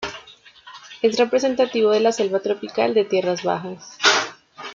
[1.03, 3.99] Es representativo de la selva tropical de tierras bajas.